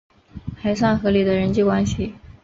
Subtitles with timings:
[0.57, 2.15] 还算合理的人际关系